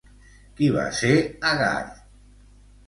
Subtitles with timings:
[0.59, 1.13] Qui va ser
[1.51, 1.71] Agar?